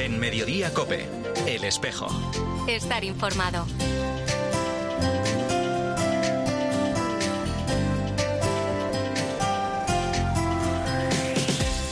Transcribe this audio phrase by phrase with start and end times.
[0.00, 1.06] En Mediodía Cope,
[1.46, 2.08] El Espejo.
[2.66, 3.66] Estar informado.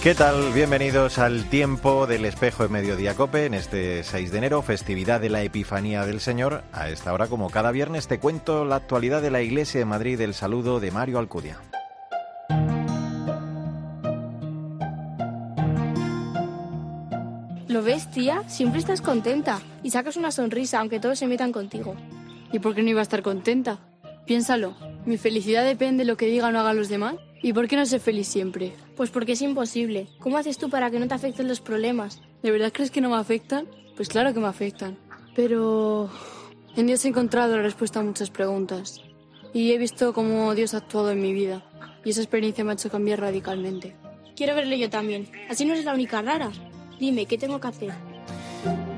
[0.03, 0.53] ¿Qué tal?
[0.55, 5.29] Bienvenidos al tiempo del espejo en Mediodía Cope en este 6 de enero, festividad de
[5.29, 6.65] la Epifanía del Señor.
[6.73, 10.19] A esta hora, como cada viernes, te cuento la actualidad de la Iglesia de Madrid,
[10.23, 11.59] el saludo de Mario Alcudia.
[17.99, 18.49] Ves, tía?
[18.49, 21.97] Siempre estás contenta y sacas una sonrisa aunque todos se metan contigo.
[22.53, 23.81] ¿Y por qué no iba a estar contenta?
[24.25, 27.17] Piénsalo, ¿mi felicidad depende de lo que digan o hagan los demás?
[27.43, 28.73] ¿Y por qué no ser feliz siempre?
[28.97, 30.07] Pues porque es imposible.
[30.21, 32.21] ¿Cómo haces tú para que no te afecten los problemas?
[32.43, 33.67] ¿De verdad crees que no me afectan?
[33.97, 34.97] Pues claro que me afectan.
[35.35, 36.09] Pero
[36.77, 39.01] en Dios he encontrado la respuesta a muchas preguntas.
[39.53, 41.65] Y he visto cómo Dios ha actuado en mi vida.
[42.05, 43.97] Y esa experiencia me ha hecho cambiar radicalmente.
[44.37, 45.29] Quiero verle yo también.
[45.51, 46.53] Así no eres la única rara.
[46.99, 47.93] Dime, ¿qué tengo que hacer?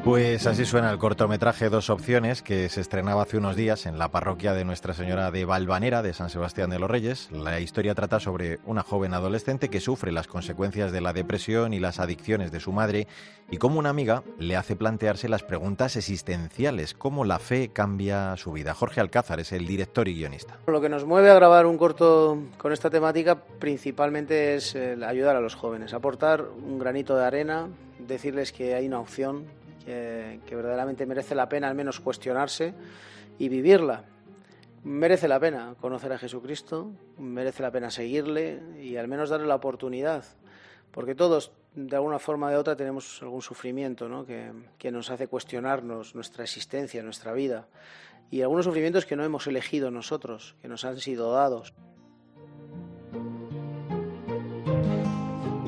[0.05, 4.11] Pues así suena el cortometraje Dos Opciones que se estrenaba hace unos días en la
[4.11, 7.29] parroquia de Nuestra Señora de Valvanera de San Sebastián de los Reyes.
[7.31, 11.81] La historia trata sobre una joven adolescente que sufre las consecuencias de la depresión y
[11.81, 13.07] las adicciones de su madre
[13.51, 18.53] y cómo una amiga le hace plantearse las preguntas existenciales, cómo la fe cambia su
[18.53, 18.73] vida.
[18.73, 20.59] Jorge Alcázar es el director y guionista.
[20.67, 25.41] Lo que nos mueve a grabar un corto con esta temática principalmente es ayudar a
[25.41, 27.69] los jóvenes, aportar un granito de arena,
[28.15, 29.47] decirles que hay una opción
[29.85, 32.75] que, verdaderamente merece la pena al menos cuestionarse
[33.39, 34.05] y vivirla.
[34.85, 39.57] Merece la pena conocer a Jesucristo, merece la pena seguirle y al menos darle la
[39.57, 40.25] oportunidad,
[40.91, 44.27] porque todos de alguna forma o de otra tenemos algún sufrimiento
[44.79, 47.69] que nos hace cuestionarnos nuestra existencia, nuestra vida,
[48.31, 51.75] y algunos sufrimientos que no hemos elegido nosotros, que nos han sido dados.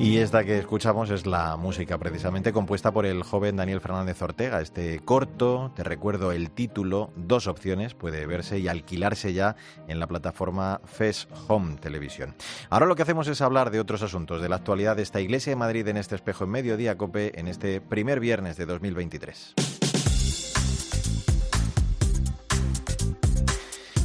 [0.03, 4.59] Y esta que escuchamos es la música precisamente compuesta por el joven Daniel Fernández Ortega.
[4.59, 9.55] Este corto, te recuerdo el título, dos opciones, puede verse y alquilarse ya
[9.87, 12.35] en la plataforma FES Home Televisión.
[12.69, 15.51] Ahora lo que hacemos es hablar de otros asuntos, de la actualidad de esta iglesia
[15.51, 19.82] de Madrid en este espejo en mediodía cope en este primer viernes de 2023.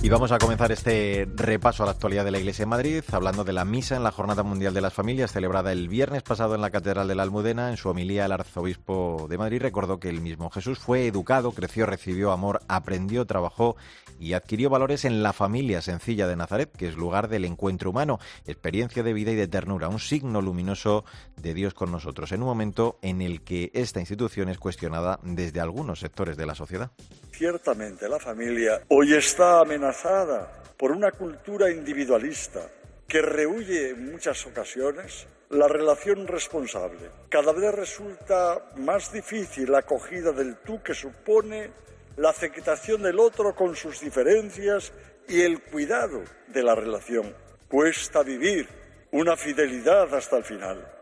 [0.08, 3.44] Y vamos a comenzar este repaso a la actualidad de la Iglesia de Madrid, hablando
[3.44, 6.62] de la misa en la Jornada Mundial de las Familias, celebrada el viernes pasado en
[6.62, 7.68] la Catedral de la Almudena.
[7.68, 11.84] En su homilía, el arzobispo de Madrid recordó que el mismo Jesús fue educado, creció,
[11.84, 13.76] recibió amor, aprendió, trabajó
[14.18, 18.18] y adquirió valores en la familia sencilla de Nazaret, que es lugar del encuentro humano,
[18.46, 21.04] experiencia de vida y de ternura, un signo luminoso
[21.36, 25.60] de Dios con nosotros, en un momento en el que esta institución es cuestionada desde
[25.60, 26.92] algunos sectores de la sociedad.
[27.38, 32.68] Ciertamente la familia hoy está amenazada por una cultura individualista
[33.06, 36.98] que rehuye en muchas ocasiones la relación responsable.
[37.28, 41.70] Cada vez resulta más difícil la acogida del tú que supone
[42.16, 44.92] la aceptación del otro con sus diferencias
[45.28, 47.32] y el cuidado de la relación.
[47.68, 48.68] Cuesta vivir
[49.12, 50.92] una fidelidad hasta el final.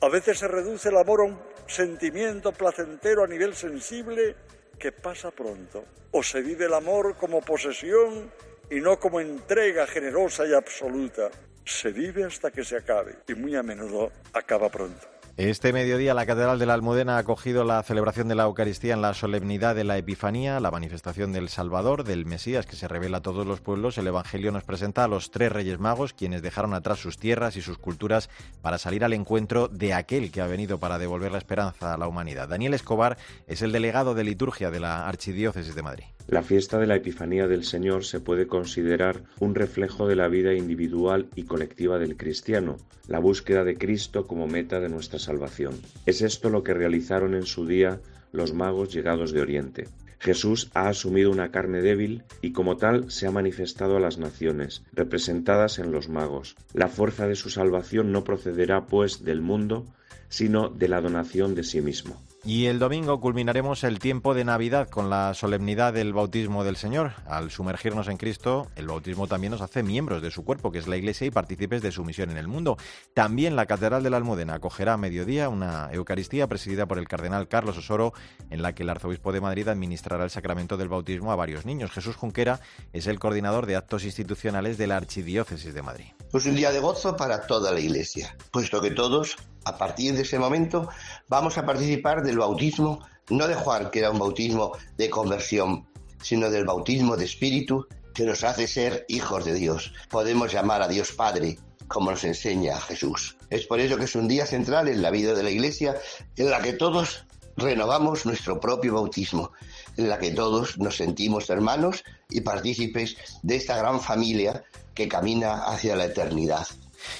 [0.00, 4.34] A veces se reduce el amor a un sentimiento placentero a nivel sensible
[4.78, 5.84] que pasa pronto.
[6.12, 8.30] O se vive el amor como posesión
[8.70, 11.30] y no como entrega generosa y absoluta.
[11.64, 15.15] Se vive hasta que se acabe y muy a menudo acaba pronto.
[15.36, 19.02] Este mediodía la Catedral de la Almudena ha acogido la celebración de la Eucaristía en
[19.02, 23.22] la solemnidad de la Epifanía, la manifestación del Salvador, del Mesías que se revela a
[23.22, 23.98] todos los pueblos.
[23.98, 27.60] El Evangelio nos presenta a los tres reyes magos, quienes dejaron atrás sus tierras y
[27.60, 28.30] sus culturas
[28.62, 32.08] para salir al encuentro de aquel que ha venido para devolver la esperanza a la
[32.08, 32.48] humanidad.
[32.48, 36.15] Daniel Escobar es el delegado de liturgia de la Archidiócesis de Madrid.
[36.28, 40.54] La fiesta de la Epifanía del Señor se puede considerar un reflejo de la vida
[40.54, 45.80] individual y colectiva del cristiano, la búsqueda de Cristo como meta de nuestra salvación.
[46.04, 48.00] Es esto lo que realizaron en su día
[48.32, 49.88] los magos llegados de Oriente.
[50.18, 54.82] Jesús ha asumido una carne débil y como tal se ha manifestado a las naciones,
[54.92, 56.56] representadas en los magos.
[56.74, 59.86] La fuerza de su salvación no procederá, pues, del mundo,
[60.28, 62.20] sino de la donación de sí mismo.
[62.46, 67.14] Y el domingo culminaremos el tiempo de Navidad con la solemnidad del bautismo del Señor.
[67.26, 70.86] Al sumergirnos en Cristo, el bautismo también nos hace miembros de su cuerpo, que es
[70.86, 72.78] la Iglesia, y partícipes de su misión en el mundo.
[73.14, 77.48] También la Catedral de la Almudena acogerá a mediodía una Eucaristía presidida por el cardenal
[77.48, 78.12] Carlos Osoro,
[78.48, 81.90] en la que el arzobispo de Madrid administrará el sacramento del bautismo a varios niños.
[81.90, 82.60] Jesús Junquera
[82.92, 86.06] es el coordinador de actos institucionales de la Archidiócesis de Madrid.
[86.30, 90.22] Pues un día de gozo para toda la Iglesia, puesto que todos a partir de
[90.22, 90.88] ese momento
[91.28, 95.86] vamos a participar del bautismo, no de Juan, que era un bautismo de conversión,
[96.22, 99.92] sino del bautismo de espíritu que nos hace ser hijos de Dios.
[100.08, 101.58] Podemos llamar a Dios Padre,
[101.88, 103.36] como nos enseña Jesús.
[103.50, 105.96] Es por eso que es un día central en la vida de la Iglesia
[106.36, 107.26] en la que todos
[107.56, 109.50] renovamos nuestro propio bautismo,
[109.96, 114.62] en la que todos nos sentimos hermanos y partícipes de esta gran familia
[114.94, 116.66] que camina hacia la eternidad.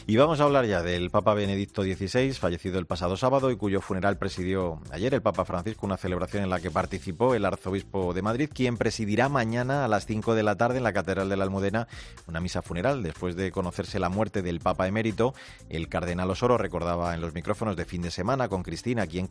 [0.06, 3.80] Y vamos a hablar ya del Papa Benedicto XVI, fallecido el pasado sábado y cuyo
[3.80, 8.22] funeral presidió ayer el Papa Francisco, una celebración en la que participó el arzobispo de
[8.22, 11.44] Madrid, quien presidirá mañana a las 5 de la tarde en la Catedral de la
[11.44, 11.86] Almudena
[12.26, 13.02] una misa funeral.
[13.02, 15.34] Después de conocerse la muerte del Papa emérito,
[15.68, 19.28] el cardenal Osoro recordaba en los micrófonos de fin de semana con Cristina, aquí en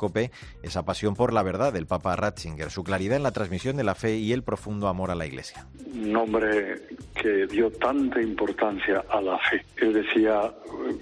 [0.62, 3.96] esa pasión por la verdad del Papa Ratzinger, su claridad en la transmisión de la
[3.96, 5.68] fe y el profundo amor a la Iglesia.
[5.94, 6.82] Un hombre
[7.26, 9.66] que dio tanta importancia a la fe.
[9.78, 10.52] Él decía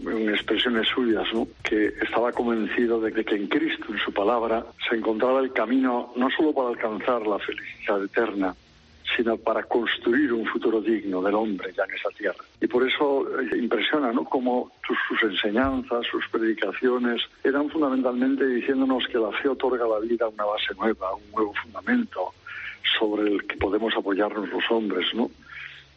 [0.05, 1.27] en expresiones suyas,
[1.61, 6.29] que estaba convencido de que en Cristo, en su palabra, se encontraba el camino no
[6.29, 8.55] solo para alcanzar la felicidad eterna,
[9.17, 12.41] sino para construir un futuro digno del hombre ya en esa tierra.
[12.61, 19.17] Y por eso eh, impresiona, ¿no?, cómo sus enseñanzas, sus predicaciones eran fundamentalmente diciéndonos que
[19.17, 22.31] la fe otorga a la vida una base nueva, un nuevo fundamento
[22.97, 25.29] sobre el que podemos apoyarnos los hombres, ¿no?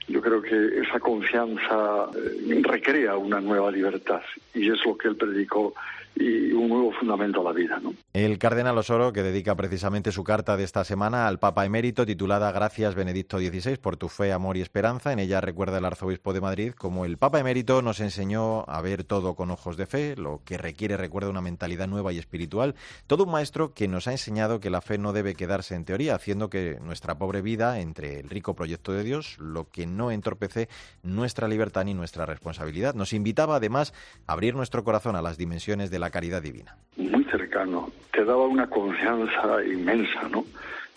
[0.08, 4.23] Yo creo que esa confianza eh, recrea una nueva libertad
[4.55, 5.75] y es lo que él predicó
[6.17, 7.79] y un nuevo fundamento a la vida.
[7.81, 7.95] ¿no?
[8.13, 12.51] El cardenal Osoro, que dedica precisamente su carta de esta semana al Papa Emérito, titulada
[12.53, 15.13] Gracias Benedicto XVI por tu fe, amor y esperanza.
[15.13, 19.05] En ella recuerda el arzobispo de Madrid como el Papa Emérito nos enseñó a ver
[19.05, 22.75] todo con ojos de fe, lo que requiere, recuerda, una mentalidad nueva y espiritual.
[23.07, 26.15] Todo un maestro que nos ha enseñado que la fe no debe quedarse en teoría,
[26.15, 30.69] haciendo que nuestra pobre vida entre el rico proyecto de Dios, lo que no entorpece
[31.03, 32.95] nuestra libertad ni nuestra responsabilidad.
[32.95, 33.93] Nos invitaba además
[34.27, 36.76] a abrir nuestro corazón a las dimensiones de la caridad divina.
[36.97, 40.44] Muy cercano, te daba una confianza inmensa, ¿no?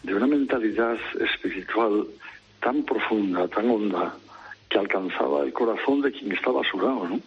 [0.04, 2.08] De una mentalidad espiritual
[2.62, 4.14] tan profunda, tan honda,
[4.70, 7.20] que alcanzaba el corazón de quien estaba a su lado, ¿no?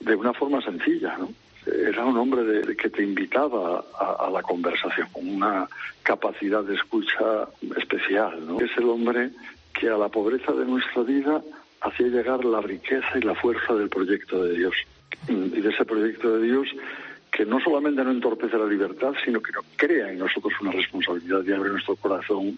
[0.00, 1.32] De una forma sencilla, ¿no?
[1.66, 5.68] Era un hombre de, que te invitaba a, a, la conversación, con una
[6.02, 8.60] capacidad de escucha especial, ¿no?
[8.60, 9.30] Es el hombre
[9.72, 11.42] que a la pobreza de nuestra vida
[11.80, 14.74] hacía llegar la riqueza y la fuerza del proyecto de Dios.
[15.28, 16.68] Y de ese proyecto de Dios
[17.40, 21.54] que no solamente no entorpece la libertad, sino que crea en nosotros una responsabilidad de
[21.54, 22.54] abrir nuestro corazón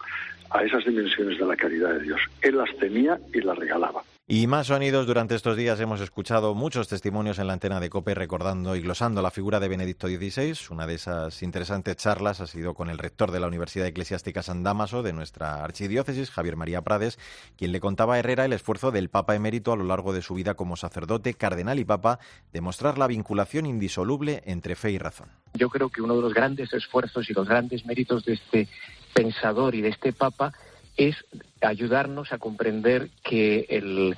[0.51, 2.21] a esas dimensiones de la caridad de Dios.
[2.41, 4.03] Él las tenía y las regalaba.
[4.35, 8.15] Y más sonidos durante estos días hemos escuchado muchos testimonios en la antena de COPE
[8.15, 10.55] recordando y glosando la figura de Benedicto XVI.
[10.71, 14.63] Una de esas interesantes charlas ha sido con el rector de la Universidad Eclesiástica San
[14.63, 17.19] Damaso de nuestra archidiócesis, Javier María Prades,
[17.59, 20.33] quien le contaba a Herrera el esfuerzo del Papa emérito a lo largo de su
[20.33, 22.19] vida como sacerdote, cardenal y papa
[22.55, 25.29] de mostrar la vinculación indisoluble entre fe y razón.
[25.53, 28.69] Yo creo que uno de los grandes esfuerzos y los grandes méritos de este
[29.13, 30.55] pensador y de este papa
[30.97, 31.17] es
[31.61, 34.17] ayudarnos a comprender que el,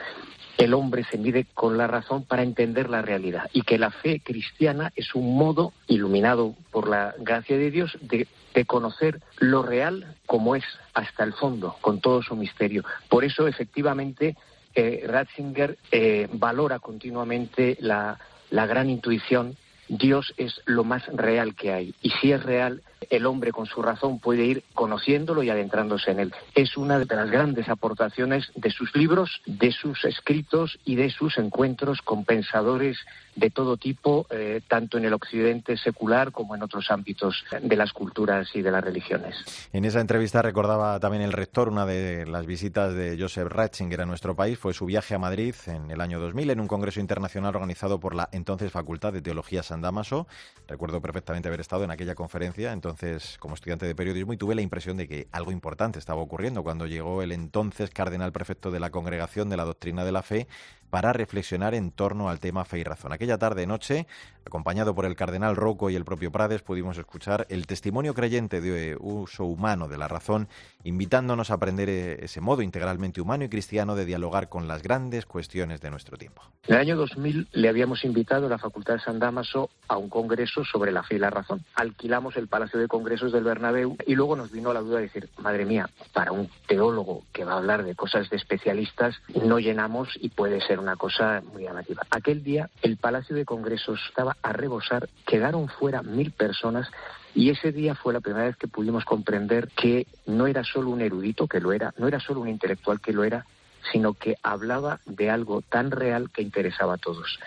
[0.58, 4.20] el hombre se mide con la razón para entender la realidad y que la fe
[4.20, 10.16] cristiana es un modo, iluminado por la gracia de Dios, de, de, conocer lo real
[10.26, 12.84] como es hasta el fondo, con todo su misterio.
[13.08, 14.36] Por eso, efectivamente,
[14.74, 18.18] eh, Ratzinger eh, valora continuamente la,
[18.50, 19.56] la gran intuición.
[19.88, 21.94] Dios es lo más real que hay.
[22.00, 26.20] Y si es real, el hombre con su razón puede ir conociéndolo y adentrándose en
[26.20, 26.34] él.
[26.54, 31.38] Es una de las grandes aportaciones de sus libros, de sus escritos y de sus
[31.38, 32.98] encuentros con pensadores
[33.36, 37.92] de todo tipo, eh, tanto en el occidente secular como en otros ámbitos de las
[37.92, 39.36] culturas y de las religiones.
[39.72, 44.06] En esa entrevista recordaba también el rector una de las visitas de Joseph Ratzinger a
[44.06, 47.54] nuestro país, fue su viaje a Madrid en el año 2000 en un congreso internacional
[47.54, 50.26] organizado por la entonces Facultad de Teología San Damaso.
[50.68, 52.93] Recuerdo perfectamente haber estado en aquella conferencia, entonces
[53.38, 56.62] como estudiante de periodismo, y tuve la impresión de que algo importante estaba ocurriendo.
[56.62, 60.46] Cuando llegó el entonces cardenal prefecto de la Congregación de la Doctrina de la Fe
[60.94, 63.12] para reflexionar en torno al tema fe y razón.
[63.12, 64.06] Aquella tarde-noche,
[64.46, 68.96] acompañado por el cardenal Rocco y el propio Prades, pudimos escuchar el testimonio creyente de
[69.00, 70.46] uso humano de la razón,
[70.84, 75.26] invitándonos a aprender e-, ese modo integralmente humano y cristiano de dialogar con las grandes
[75.26, 76.42] cuestiones de nuestro tiempo.
[76.68, 80.08] En el año 2000 le habíamos invitado a la Facultad de San Damaso a un
[80.08, 81.64] congreso sobre la fe y la razón.
[81.74, 85.28] Alquilamos el Palacio de Congresos del Bernabéu y luego nos vino la duda de decir,
[85.38, 90.08] madre mía, para un teólogo que va a hablar de cosas de especialistas, no llenamos
[90.20, 92.02] y puede ser una cosa muy llamativa.
[92.10, 96.88] Aquel día el Palacio de Congresos estaba a rebosar, quedaron fuera mil personas
[97.34, 101.00] y ese día fue la primera vez que pudimos comprender que no era solo un
[101.00, 103.46] erudito, que lo era, no era solo un intelectual que lo era,
[103.92, 107.38] sino que hablaba de algo tan real que interesaba a todos.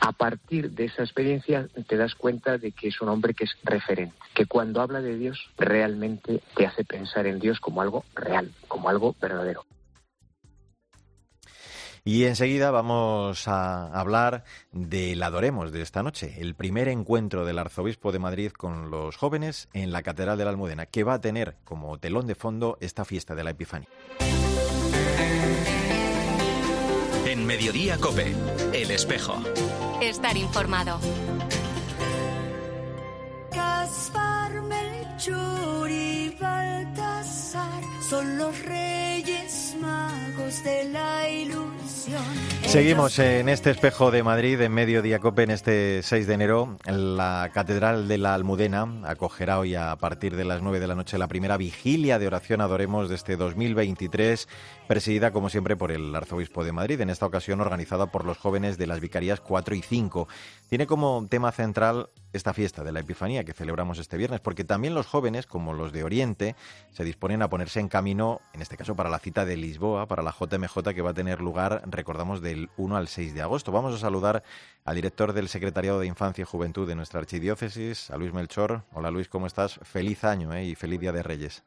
[0.00, 3.56] A partir de esa experiencia te das cuenta de que es un hombre que es
[3.64, 8.52] referente, que cuando habla de Dios realmente te hace pensar en Dios como algo real,
[8.68, 9.64] como algo verdadero.
[12.04, 14.42] Y enseguida vamos a hablar
[14.72, 19.68] del Adoremos de esta noche, el primer encuentro del Arzobispo de Madrid con los jóvenes
[19.72, 23.04] en la Catedral de la Almudena, que va a tener como telón de fondo esta
[23.04, 23.88] fiesta de la Epifanía.
[27.24, 28.34] En Mediodía Cope,
[28.72, 29.40] El Espejo.
[30.00, 30.98] Estar informado.
[33.52, 41.81] Caspar, Melchor y Baltasar son los reyes magos de la ilusión.
[42.66, 46.78] Seguimos en este espejo de Madrid, en Mediodía Cope, en este 6 de enero.
[46.86, 51.18] La Catedral de la Almudena acogerá hoy a partir de las 9 de la noche
[51.18, 54.48] la primera vigilia de oración Adoremos de este 2023,
[54.88, 58.78] presidida como siempre por el Arzobispo de Madrid, en esta ocasión organizada por los jóvenes
[58.78, 60.28] de las Vicarías 4 y 5.
[60.68, 64.94] Tiene como tema central esta fiesta de la Epifanía que celebramos este viernes, porque también
[64.94, 66.56] los jóvenes, como los de Oriente,
[66.92, 70.22] se disponen a ponerse en camino, en este caso para la cita de Lisboa, para
[70.22, 73.72] la JMJ que va a tener lugar, recordamos, del 1 al 6 de agosto.
[73.72, 74.42] Vamos a saludar
[74.84, 78.84] al director del Secretariado de Infancia y Juventud de nuestra archidiócesis, a Luis Melchor.
[78.92, 79.78] Hola Luis, ¿cómo estás?
[79.82, 80.64] Feliz año ¿eh?
[80.64, 81.62] y feliz Día de Reyes.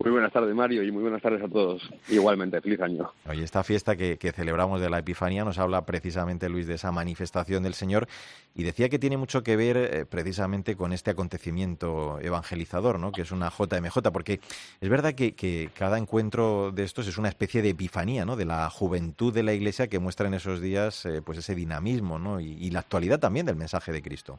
[0.00, 1.82] Muy buenas tardes, Mario, y muy buenas tardes a todos.
[2.08, 3.10] Igualmente, feliz año.
[3.28, 7.64] Oye, esta fiesta que, celebramos de la Epifanía nos habla precisamente, Luis, de esa manifestación
[7.64, 8.06] del Señor
[8.54, 13.10] y decía que tiene mucho que ver eh, precisamente con este acontecimiento evangelizador, ¿no?
[13.10, 14.38] que es una JMJ, porque
[14.80, 18.36] es verdad que, cada encuentro de estos es una especie de epifanía ¿no?
[18.36, 22.20] de la juventud de la Iglesia que muestra en esos días eh, pues ese dinamismo
[22.20, 22.38] ¿no?
[22.40, 24.38] y la actualidad también del mensaje de Cristo.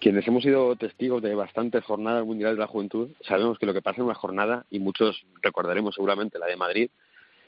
[0.00, 3.82] Quienes hemos sido testigos de bastantes jornadas mundiales de la juventud, sabemos que lo que
[3.82, 6.90] pasa en una jornada, y muchos recordaremos seguramente la de Madrid,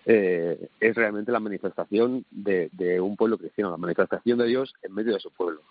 [0.07, 5.14] eh, es realmente la manifestación de, un pueblo cristiano, la manifestación de Dios en medio
[5.14, 5.62] de su pueblo.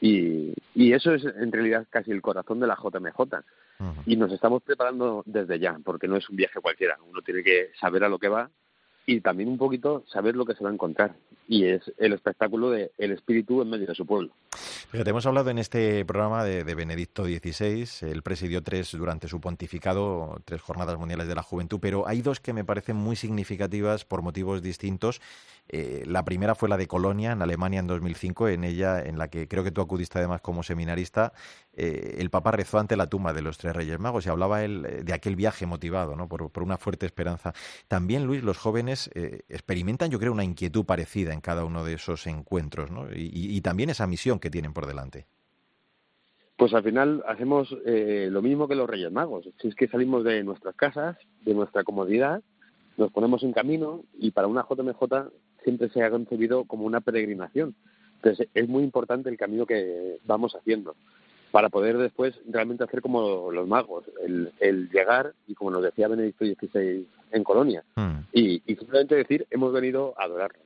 [0.00, 3.44] Y, eso es en realidad casi el corazón de la JMJ.
[4.06, 6.98] Y nos estamos preparando desde ya, porque no es un viaje cualquiera.
[7.08, 8.50] Uno tiene que saber a lo que va
[9.10, 11.16] y también un poquito saber lo que se va a encontrar.
[11.48, 14.30] Y es el espectáculo de el espíritu en medio de su pueblo.
[14.90, 18.08] Fíjate, hemos hablado en este programa de, Benedicto XVI.
[18.08, 22.38] Él presidió tres durante su pontificado, tres jornadas mundiales de la juventud, pero hay dos
[22.38, 25.20] que me parecen muy significativas por motivos distintos.
[25.68, 28.48] Eh, la primera fue la de Colonia, en Alemania, en 2005.
[28.48, 31.32] En ella, en la que creo que tú acudiste además como seminarista,
[31.72, 34.84] eh, el Papa rezó ante la tumba de los tres Reyes Magos y hablaba él
[34.84, 36.28] eh, de aquel viaje motivado ¿no?
[36.28, 37.54] por, por una fuerte esperanza.
[37.86, 41.94] También, Luis, los jóvenes eh, experimentan, yo creo, una inquietud parecida en cada uno de
[41.94, 43.06] esos encuentros, ¿no?
[43.14, 45.26] Y, también esa misión que tienen por delante.
[46.56, 49.48] Pues al final hacemos eh, lo mismo que los Reyes Magos.
[49.60, 52.42] Si es que salimos de nuestras casas, de nuestra comodidad,
[52.96, 55.30] nos ponemos en camino y para una JMJ
[55.64, 57.74] siempre se ha concebido como una peregrinación.
[58.16, 60.94] Entonces es muy importante el camino que vamos haciendo
[61.50, 64.04] para poder después realmente hacer como los magos,
[64.60, 68.18] el, llegar, y como nos decía Benedicto XVI en Colonia, hmm.
[68.32, 70.60] y, simplemente decir, hemos venido a adorarle.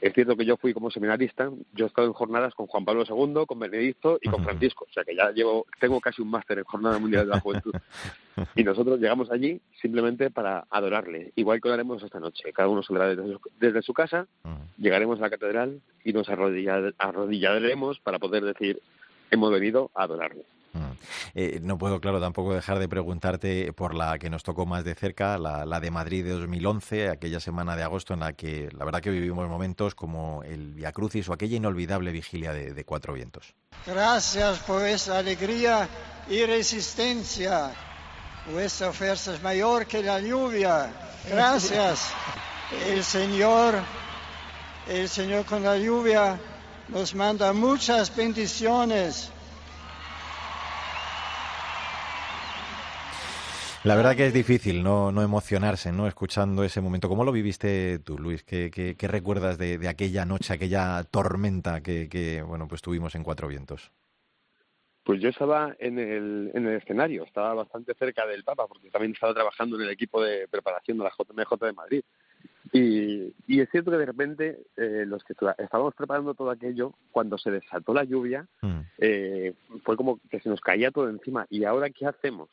[0.00, 3.04] Es cierto que yo fui como seminarista, yo he estado en jornadas con Juan Pablo
[3.08, 6.58] II, con Benedicto y con Francisco, o sea que ya llevo, tengo casi un máster
[6.58, 7.72] en Jornada Mundial de la Juventud.
[8.56, 12.52] y nosotros llegamos allí simplemente para adorarle, igual que lo haremos esta noche.
[12.52, 13.14] Cada uno saldrá
[13.60, 14.26] desde su, casa,
[14.76, 18.82] llegaremos a la catedral y nos arrodillaremos para poder decir,
[19.32, 20.44] hemos venido a adorarle.
[20.74, 20.92] Mm.
[21.34, 24.94] Eh, no puedo, claro, tampoco dejar de preguntarte por la que nos tocó más de
[24.94, 29.00] cerca, la, de Madrid de 2011, aquella semana de agosto en la que la verdad
[29.00, 33.54] que vivimos momentos como el Via Crucis o aquella inolvidable vigilia de, Cuatro Vientos.
[33.86, 35.88] Gracias por esa alegría
[36.28, 37.72] y resistencia.
[38.50, 40.90] Vuestra fuerza es mayor que la lluvia.
[41.28, 42.12] Gracias.
[42.88, 43.74] El Señor,
[44.88, 46.40] el Señor con la lluvia
[46.88, 49.32] nos manda muchas bendiciones.
[53.84, 56.06] La verdad que es difícil no, no emocionarse, ¿no?
[56.06, 57.08] Escuchando ese momento.
[57.08, 58.44] ¿Cómo lo viviste tú, Luis?
[58.44, 63.48] ¿Qué, qué, recuerdas de, aquella noche, aquella tormenta que, que, bueno, pues tuvimos en Cuatro
[63.48, 63.90] Vientos?
[65.02, 69.14] Pues yo estaba en el, en el escenario, estaba bastante cerca del Papa, porque también
[69.14, 72.04] estaba trabajando en el equipo de preparación de la JMJ de Madrid.
[72.72, 77.36] Y, y es cierto que de repente eh, los que estábamos preparando todo aquello, cuando
[77.36, 78.80] se desató la lluvia, mm.
[78.98, 81.46] eh, fue como que se nos caía todo encima.
[81.50, 82.48] ¿Y ahora qué hacemos?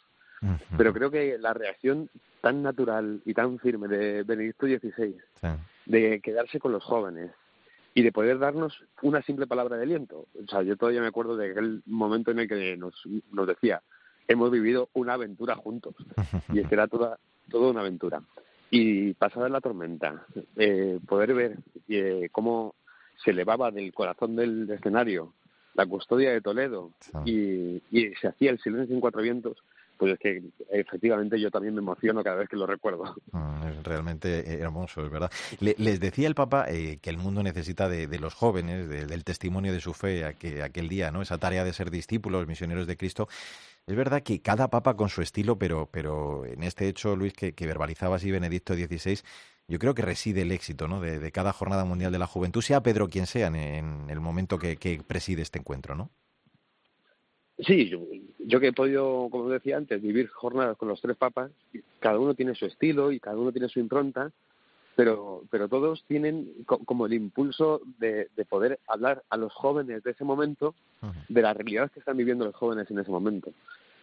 [0.78, 5.18] Pero creo que la reacción tan natural y tan firme de Benedicto XVI,
[5.86, 7.32] de quedarse con los jóvenes
[7.94, 10.28] y de poder darnos una simple palabra de aliento.
[10.42, 13.04] O sea, yo todavía me acuerdo de aquel momento en el que nos,
[13.34, 13.82] nos decía,
[14.30, 15.96] hemos vivido una aventura juntos.
[16.54, 17.20] Y es que era toda,
[17.50, 18.22] toda una aventura
[18.72, 21.58] y pasada la tormenta, eh, poder ver
[21.88, 22.76] eh, cómo
[23.24, 25.34] se elevaba del corazón del escenario
[25.74, 26.92] la custodia de Toledo
[27.26, 27.82] y,
[28.20, 29.58] se hacía el silencio en cuatro vientos,
[29.98, 33.16] pues es que efectivamente yo también me emociono cada vez que lo recuerdo.
[33.32, 35.32] Mm, es realmente hermoso, es verdad.
[35.60, 39.80] les decía el Papa eh, que el mundo necesita de, los jóvenes, del testimonio de
[39.80, 41.22] su fe aquel día, ¿no?
[41.22, 43.30] Esa tarea de ser discípulos, misioneros de Cristo.
[43.90, 47.54] Es verdad que cada papa con su estilo, pero, pero en este hecho, Luis, que,
[47.66, 49.18] verbalizaba así Benedicto XVI,
[49.68, 51.02] yo creo que reside el éxito ¿no?
[51.02, 55.02] de, cada Jornada Mundial de la Juventud, sea Pedro quien sea en, el momento que,
[55.08, 56.12] preside este encuentro, ¿no?
[57.58, 61.50] Sí, yo, que he podido, como decía antes, vivir jornadas con los tres papas,
[62.00, 64.32] cada uno tiene su estilo y cada uno tiene su impronta,
[65.00, 70.26] pero, pero todos tienen como el impulso de, poder hablar a los jóvenes de ese
[70.26, 70.76] momento
[71.30, 73.54] de la realidad que están viviendo los jóvenes en ese momento.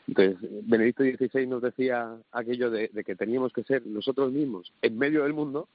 [0.09, 5.25] Entonces, Benedicto XVI nos decía aquello de, que teníamos que ser nosotros mismos en medio
[5.25, 5.69] del mundo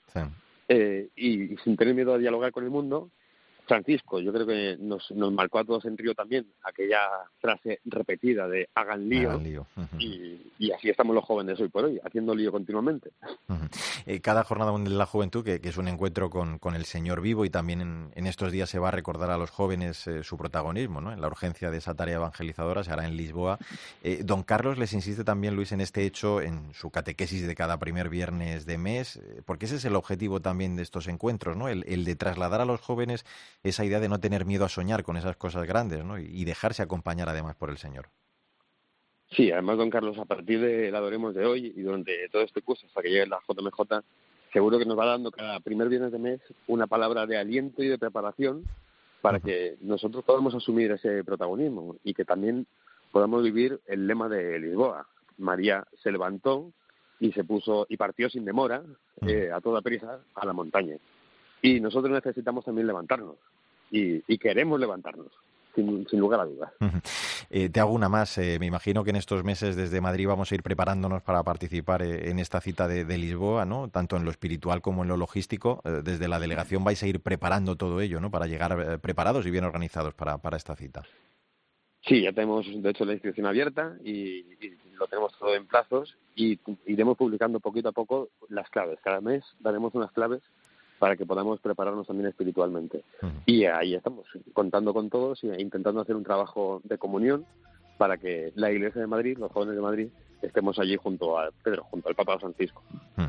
[0.67, 3.11] eh, y, sin tener miedo a dialogar con el mundo.
[3.71, 6.99] Francisco, yo creo que nos, nos marcó a todos en Río también aquella
[7.39, 9.65] frase repetida de hagan lío,
[9.97, 13.11] y, así estamos los jóvenes hoy por hoy, haciendo lío continuamente.
[14.05, 17.45] Eh, cada jornada de la juventud, que, es un encuentro con, con, el Señor vivo
[17.45, 20.99] y también en, estos días se va a recordar a los jóvenes eh, su protagonismo,
[20.99, 21.13] ¿no?
[21.13, 23.57] en la urgencia de esa tarea evangelizadora, se hará en Lisboa.
[24.03, 27.79] Eh, don Carlos les insiste también, Luis, en este hecho, en su catequesis de cada
[27.79, 31.69] primer viernes de mes, porque ese es el objetivo también de estos encuentros, ¿no?
[31.69, 33.23] el, el de trasladar a los jóvenes
[33.63, 36.17] esa idea de no tener miedo a soñar con esas cosas grandes ¿no?
[36.17, 38.09] y dejarse acompañar además por el Señor.
[39.31, 42.61] Sí, además, don Carlos, a partir de la Adoremos de hoy y durante todo este
[42.61, 44.03] curso hasta que llegue la JMJ,
[44.51, 47.87] seguro que nos va dando cada primer viernes de mes una palabra de aliento y
[47.87, 48.65] de preparación
[49.21, 52.67] para que nosotros podamos asumir ese protagonismo y que también
[53.11, 55.07] podamos vivir el lema de Lisboa.
[55.37, 56.73] María se levantó
[57.19, 58.83] y se puso y partió sin demora
[59.25, 60.97] eh, a toda prisa a la montaña.
[61.61, 63.35] Y nosotros necesitamos también levantarnos
[63.91, 65.27] y queremos levantarnos
[65.75, 66.71] sin, lugar a dudas.
[67.49, 68.37] Eh, te hago una más.
[68.37, 72.01] Eh, me imagino que en estos meses desde Madrid vamos a ir preparándonos para participar
[72.01, 73.89] eh, en esta cita de, Lisboa, ¿no?
[73.89, 75.81] Tanto en lo espiritual como en lo logístico.
[75.83, 78.31] desde la delegación vais a ir preparando todo ello, ¿no?
[78.31, 81.03] Para llegar preparados y bien organizados para, para esta cita.
[82.07, 84.45] Sí, ya tenemos de hecho la inscripción abierta y,
[84.95, 88.99] lo tenemos todo en plazos y iremos publicando poquito a poco las claves.
[89.03, 90.41] Cada mes daremos unas claves
[91.01, 93.03] para que podamos prepararnos también espiritualmente.
[93.47, 97.43] Y ahí estamos, contando con todos e intentando hacer un trabajo de comunión
[97.97, 100.09] para que la Iglesia de Madrid, los jóvenes de Madrid,
[100.47, 102.81] estemos allí junto a Pedro, junto al Papa Francisco.
[103.15, 103.25] Mm.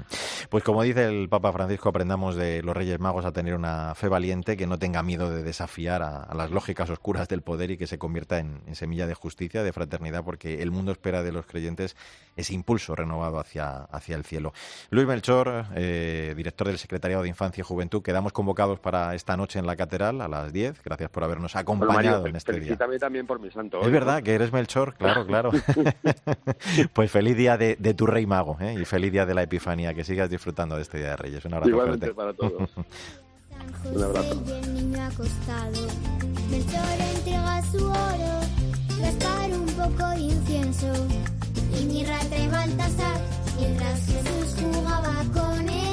[0.48, 4.08] Pues como dice el Papa Francisco, aprendamos de los Reyes Magos a tener una fe
[4.08, 7.86] valiente que no tenga miedo de desafiar a, las lógicas oscuras del poder y que
[7.86, 11.96] se convierta en, semilla de justicia, de fraternidad, porque el mundo espera de los creyentes
[12.36, 14.52] ese impulso renovado hacia, hacia el cielo.
[14.90, 19.58] Luis Melchor, eh, director del Secretariado de Infancia y Juventud, quedamos convocados para esta noche
[19.58, 20.82] en la Catedral a las 10.
[20.82, 22.76] Gracias por habernos acompañado en este día.
[22.76, 23.80] también por mi santo.
[23.80, 25.50] Es verdad que eres Melchor, claro, claro.
[26.92, 28.76] pues feliz día de, tu rey mago ¿eh?
[28.80, 29.94] y feliz día de la Epifanía.
[29.94, 31.44] Que sigas disfrutando de este Día de Reyes.
[31.44, 32.70] Un abrazo Igualmente para todos.
[33.84, 34.42] Un abrazo.
[37.14, 38.40] entrega su oro,
[39.00, 40.92] Gaspar un poco de incienso
[41.78, 43.20] y mirra entre Baltasar
[43.58, 45.91] mientras Jesús jugaba con él.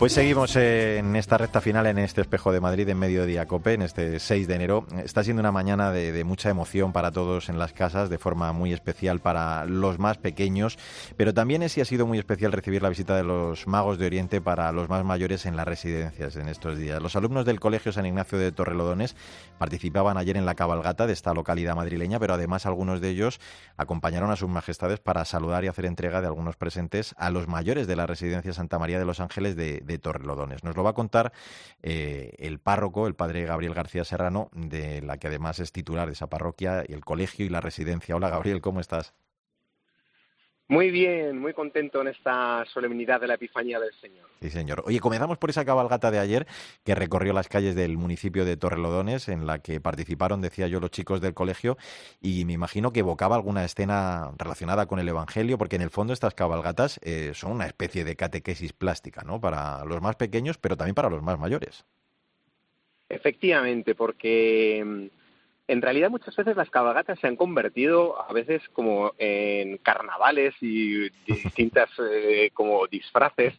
[0.00, 3.82] Pues seguimos en esta recta final en este espejo de Madrid en mediodía Cope, en
[3.82, 4.86] este 6 de enero.
[5.04, 8.72] Está siendo una mañana de, mucha emoción para todos en las casas, de forma muy
[8.72, 10.78] especial para los más pequeños,
[11.18, 14.06] pero también es y ha sido muy especial recibir la visita de los magos de
[14.06, 17.02] Oriente para los más mayores en las residencias en estos días.
[17.02, 19.16] Los alumnos del Colegio San Ignacio de Torrelodones
[19.58, 23.38] participaban ayer en la cabalgata de esta localidad madrileña, pero además algunos de ellos
[23.76, 27.86] acompañaron a sus majestades para saludar y hacer entrega de algunos presentes a los mayores
[27.86, 30.64] de la residencia Santa María de los Ángeles de de Torrelodones.
[30.64, 31.32] Nos lo va a contar
[31.82, 36.12] eh, el párroco, el padre Gabriel García Serrano, de la que además es titular de
[36.14, 38.16] esa parroquia, el colegio y la residencia.
[38.16, 39.14] Hola Gabriel, ¿cómo estás?
[40.70, 44.28] Muy bien, muy contento en esta solemnidad de la Epifanía del Señor.
[44.40, 44.84] Sí, señor.
[44.86, 46.46] Oye, comenzamos por esa cabalgata de ayer
[46.84, 50.92] que recorrió las calles del municipio de Torrelodones, en la que participaron, decía yo, los
[50.92, 51.76] chicos del colegio,
[52.20, 56.12] y me imagino que evocaba alguna escena relacionada con el Evangelio, porque en el fondo
[56.12, 59.40] estas cabalgatas eh, son una especie de catequesis plástica, ¿no?
[59.40, 61.84] Para los más pequeños, pero también para los más mayores.
[63.08, 65.19] Efectivamente, porque mm,
[65.70, 71.08] en realidad muchas veces las cabalgatas se han convertido a veces como en carnavales y
[71.26, 73.54] distintas eh, como disfraces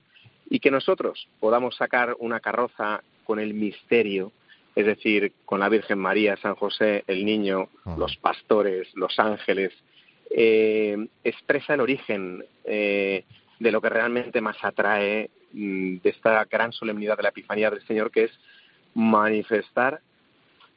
[0.50, 4.34] y que nosotros podamos sacar una carroza con el misterio,
[4.76, 9.72] es decir, con la Virgen María, San José, el niño, los pastores, los ángeles,
[10.30, 13.24] eh, expresa el origen eh,
[13.58, 17.88] de lo que realmente más atrae mm, de esta gran solemnidad de la Epifanía del
[17.88, 18.32] Señor, que es
[18.96, 20.02] manifestar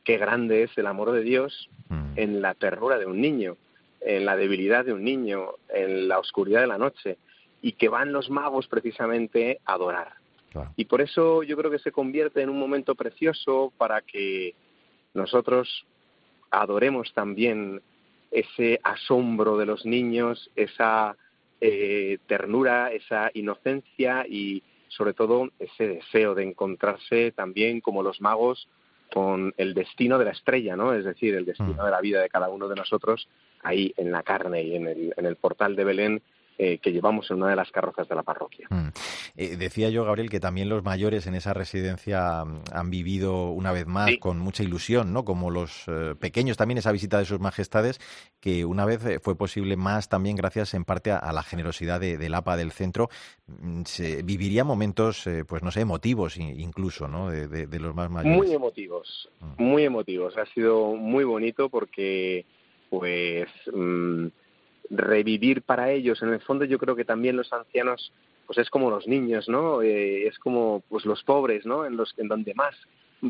[0.04, 2.12] qué grande es el amor de Dios mm.
[2.16, 3.56] en la ternura de un niño.
[4.06, 7.16] en la debilidad de un niño, en la oscuridad de la noche,
[7.62, 10.12] y que van los magos precisamente a adorar.
[10.76, 14.54] Y por eso yo creo que se convierte en un momento precioso para que
[15.14, 15.86] nosotros
[16.50, 17.80] adoremos también
[18.30, 21.16] ese asombro de los niños, esa
[21.60, 28.68] eh, ternura, esa inocencia y sobre todo ese deseo de encontrarse también como los magos
[29.12, 30.92] con el destino de la estrella, ¿no?
[30.94, 31.84] Es decir, el destino Mm.
[31.84, 33.28] de la vida de cada uno de nosotros
[33.62, 36.22] ahí en la carne y en el, en el portal de Belén
[36.58, 38.66] eh, que llevamos en una de las carrozas de la parroquia.
[38.70, 38.88] Mm.
[39.36, 43.72] Eh, decía yo, Gabriel, que también los mayores en esa residencia mm, han vivido una
[43.72, 45.24] vez más con mucha ilusión, ¿no?
[45.24, 48.00] Como los eh, pequeños también esa visita de sus majestades,
[48.40, 52.18] que una vez fue posible más también gracias en parte a, a la generosidad de-
[52.18, 53.08] del APA del centro.
[53.46, 57.30] Mm, Se viviría momentos, pues no sé, emotivos incluso, ¿no?
[57.30, 58.36] De, de- de los más mayores.
[58.38, 60.36] Muy emotivos, muy emotivos.
[60.36, 62.44] Ha sido muy bonito porque,
[62.90, 63.48] pues,
[64.90, 68.12] revivir para ellos, en el fondo yo creo que también los ancianos,
[68.46, 69.82] pues es como los niños, ¿no?
[69.82, 71.86] Eh, es como, pues los pobres, ¿no?
[71.86, 72.74] En los en donde más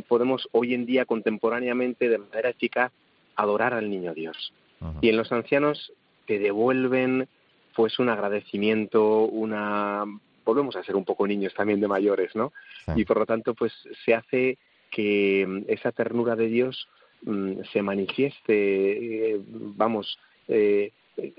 [0.09, 2.93] podemos hoy en día contemporáneamente de manera eficaz
[3.37, 4.53] adorar al niño Dios.
[5.01, 5.93] Y en los ancianos
[6.27, 7.27] te devuelven,
[7.75, 10.05] pues, un agradecimiento, una
[10.45, 12.53] volvemos a ser un poco niños también de mayores, ¿no?
[12.95, 13.73] Y por lo tanto, pues
[14.05, 14.59] se hace
[14.91, 16.89] que mm, esa ternura de Dios
[17.23, 20.93] mm, se manifieste, eh, vamos, eh, eh,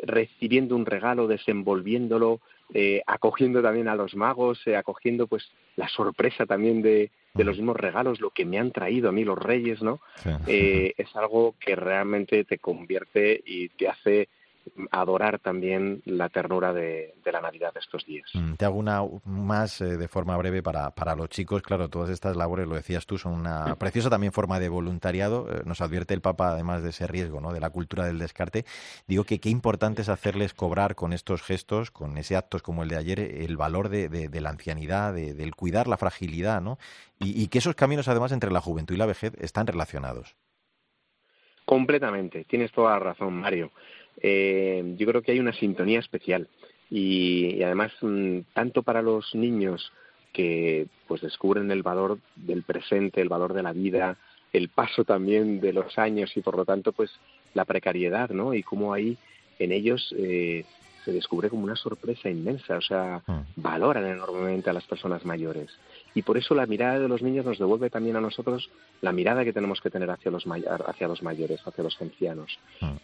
[0.04, 2.42] recibiendo un regalo, desenvolviéndolo,
[2.74, 7.58] eh, acogiendo también a los magos, eh, acogiendo pues la sorpresa también de, de los
[7.58, 10.00] mismos regalos, lo que me han traído a mí los reyes, ¿no?
[10.48, 14.30] Eh, es algo que realmente te convierte y te hace
[14.91, 18.30] adorar también la ternura de, de la Navidad de estos días.
[18.34, 21.62] Mm, Te hago una más eh, de forma breve para, para los chicos.
[21.62, 25.47] Claro, todas estas labores, lo decías tú, son una preciosa también forma de voluntariado.
[25.51, 27.54] Eh, Nos advierte el Papa, además de ese riesgo, ¿no?
[27.54, 28.65] De la cultura del descarte.
[29.08, 32.89] Digo que qué importante es hacerles cobrar con estos gestos, con ese actos como el
[32.89, 36.78] de ayer, el valor de, de- de la ancianidad, de- del cuidar la fragilidad, ¿no?
[37.19, 40.36] Y, y que esos caminos, además, entre la juventud y la vejez están relacionados.
[41.65, 43.71] Completamente, tienes toda la razón, Mario.
[44.21, 46.47] Eh, yo creo que hay una sintonía especial
[46.89, 49.91] y, y además mm, tanto para los niños
[50.34, 54.17] que pues descubren el valor del presente, el valor de la vida,
[54.51, 57.12] el paso también de los años y por lo tanto pues
[57.54, 58.54] la precariedad, ¿no?
[58.54, 59.17] Y cómo ahí
[59.60, 60.65] en ellos eh,
[61.06, 63.22] se descubre como una sorpresa inmensa, o sea,
[63.56, 65.70] valoran enormemente a las personas mayores.
[66.15, 68.70] Y por eso la mirada de los niños nos devuelve también a nosotros
[69.02, 72.58] la mirada que tenemos que tener hacia los, may- hacia los mayores, hacia los ancianos,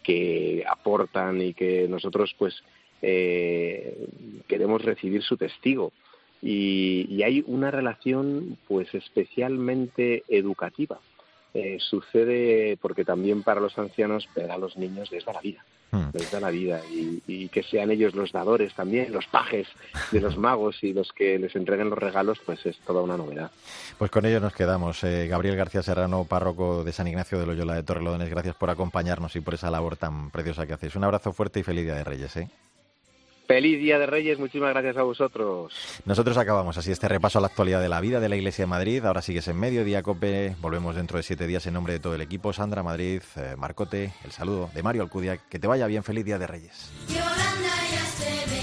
[0.04, 2.64] que aportan y que nosotros pues
[3.04, 4.08] eh,
[4.48, 5.92] queremos recibir su testigo.
[6.42, 11.00] Y, y hay una relación pues especialmente educativa.
[11.54, 15.64] Eh, sucede porque también para los ancianos ver a los niños les da la vida
[16.13, 19.67] les da la vida y, y que sean ellos los dadores también, los pajes
[20.12, 23.51] de los magos y los que les entreguen los regalos, pues es toda una novedad.
[23.97, 25.04] Pues con ello nos quedamos.
[25.04, 29.36] Eh, Gabriel García Serrano, párroco de San Ignacio de Loyola de Torrelodones, gracias por acompañarnos
[29.36, 30.95] y por esa labor tan preciosa que hacéis.
[30.95, 32.36] Un abrazo fuerte y feliz Día de Reyes.
[32.38, 32.49] ¿eh?
[33.52, 35.74] Feliz Día de Reyes, muchísimas gracias a vosotros.
[36.06, 38.68] Nosotros acabamos así este repaso a la actualidad de la vida de la Iglesia de
[38.68, 39.04] Madrid.
[39.04, 40.56] Ahora sigues en medio día Cope.
[40.62, 42.54] Volvemos dentro de siete días en nombre de todo el equipo.
[42.54, 45.36] Sandra Madrid, eh, Marcote, el saludo de Mario Alcudia.
[45.36, 46.02] Que te vaya bien.
[46.02, 46.94] Feliz Día de Reyes.
[47.10, 48.61] Yolanda ya se ve.